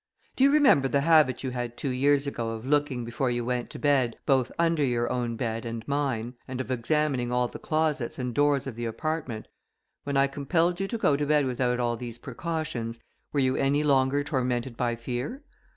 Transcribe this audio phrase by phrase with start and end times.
[0.35, 3.69] Do you remember the habit you had two years ago, of looking, before you went
[3.69, 8.17] to bed, both under your own bed and mine, and of examining all the closets
[8.17, 9.47] and doors of the apartment?
[10.03, 12.97] When I compelled you to go to bed without all these precautions,
[13.31, 15.43] were you any longer tormented by fear?"